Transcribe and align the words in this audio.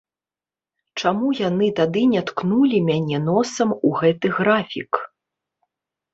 Чаму 1.03 1.27
яны 1.39 1.67
тады 1.79 2.01
не 2.13 2.21
ткнулі 2.31 2.77
мяне 2.89 3.17
носам 3.29 3.75
у 3.77 3.89
гэты 4.01 4.27
графік? 4.41 4.91